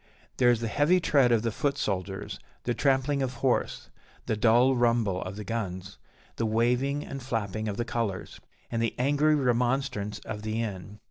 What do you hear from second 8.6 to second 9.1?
and the